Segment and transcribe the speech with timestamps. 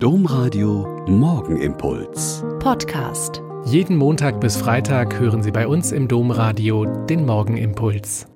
[0.00, 2.44] Domradio Morgenimpuls.
[2.60, 3.42] Podcast.
[3.64, 8.28] Jeden Montag bis Freitag hören Sie bei uns im Domradio den Morgenimpuls.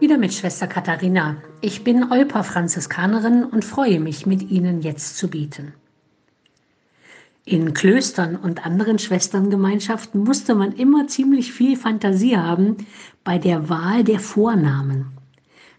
[0.00, 1.36] Wieder mit Schwester Katharina.
[1.60, 5.72] Ich bin Olper Franziskanerin und freue mich, mit Ihnen jetzt zu beten.
[7.44, 12.78] In Klöstern und anderen Schwesterngemeinschaften musste man immer ziemlich viel Fantasie haben
[13.22, 15.16] bei der Wahl der Vornamen.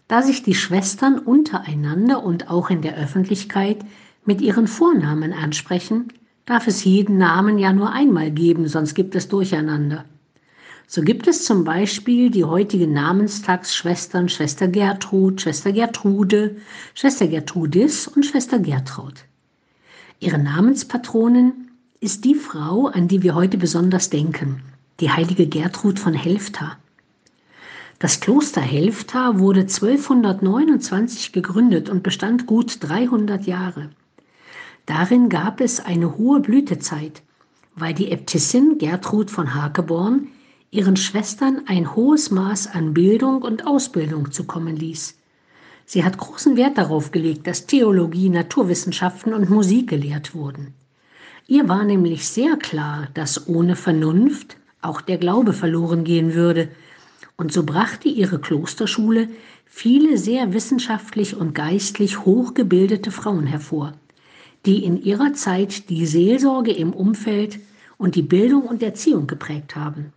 [0.06, 3.84] Da sich die Schwestern untereinander und auch in der Öffentlichkeit
[4.28, 6.12] mit ihren Vornamen ansprechen,
[6.44, 10.04] darf es jeden Namen ja nur einmal geben, sonst gibt es Durcheinander.
[10.86, 16.56] So gibt es zum Beispiel die heutigen Namenstagsschwestern Schwester Gertrud, Schwester Gertrude,
[16.92, 19.14] Schwester Gertrudis und Schwester Gertraud.
[20.20, 24.60] Ihre Namenspatronin ist die Frau, an die wir heute besonders denken,
[25.00, 26.76] die heilige Gertrud von Helfta.
[27.98, 33.88] Das Kloster Helfta wurde 1229 gegründet und bestand gut 300 Jahre.
[34.88, 37.22] Darin gab es eine hohe Blütezeit,
[37.76, 40.28] weil die Äbtissin Gertrud von Hakeborn
[40.70, 45.18] ihren Schwestern ein hohes Maß an Bildung und Ausbildung zukommen ließ.
[45.84, 50.72] Sie hat großen Wert darauf gelegt, dass Theologie, Naturwissenschaften und Musik gelehrt wurden.
[51.46, 56.70] Ihr war nämlich sehr klar, dass ohne Vernunft auch der Glaube verloren gehen würde,
[57.36, 59.28] und so brachte ihre Klosterschule
[59.66, 63.92] viele sehr wissenschaftlich und geistlich hochgebildete Frauen hervor
[64.66, 67.58] die in ihrer Zeit die Seelsorge im Umfeld
[67.96, 70.12] und die Bildung und Erziehung geprägt haben.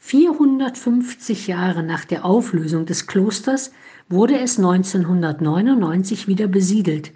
[0.00, 3.72] 450 Jahre nach der Auflösung des Klosters
[4.08, 7.12] wurde es 1999 wieder besiedelt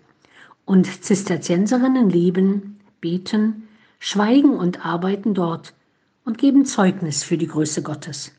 [0.64, 5.74] und Zisterzienserinnen leben, beten, schweigen und arbeiten dort
[6.24, 8.32] und geben Zeugnis für die Größe Gottes.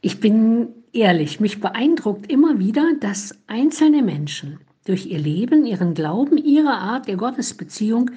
[0.00, 6.36] Ich bin ehrlich, mich beeindruckt immer wieder, dass einzelne Menschen durch ihr Leben, ihren Glauben,
[6.36, 8.10] ihre Art der Gottesbeziehung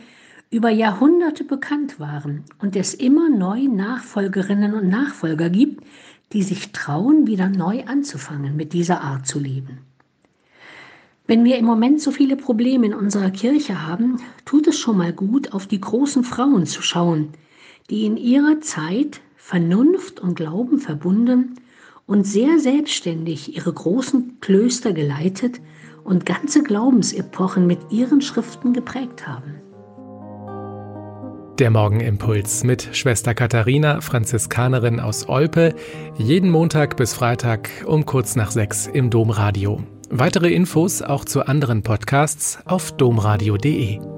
[0.50, 5.84] über Jahrhunderte bekannt waren und es immer neu Nachfolgerinnen und Nachfolger gibt,
[6.34, 9.80] die sich trauen, wieder neu anzufangen, mit dieser Art zu leben.
[11.26, 15.12] Wenn wir im Moment so viele Probleme in unserer Kirche haben, tut es schon mal
[15.12, 17.30] gut, auf die großen Frauen zu schauen,
[17.90, 21.56] die in ihrer Zeit Vernunft und Glauben verbunden
[22.06, 25.60] und sehr selbstständig ihre großen Klöster geleitet
[26.08, 29.62] und ganze Glaubensepochen mit ihren Schriften geprägt haben.
[31.60, 35.76] Der Morgenimpuls mit Schwester Katharina, Franziskanerin aus Olpe,
[36.16, 39.84] jeden Montag bis Freitag um kurz nach sechs im Domradio.
[40.10, 44.17] Weitere Infos auch zu anderen Podcasts auf domradio.de.